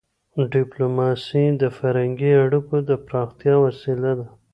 ډيپلوماسي 0.53 1.43
د 1.61 1.63
فرهنګي 1.77 2.31
اړیکو 2.45 2.75
د 2.89 2.91
پراختیا 3.05 3.53
وسیله 3.65 4.11
ده. 4.19 4.27